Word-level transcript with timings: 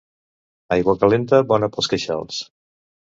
Aigua 0.75 0.95
calenta, 1.03 1.41
bona 1.53 1.69
pels 1.77 1.91
queixals. 1.93 2.41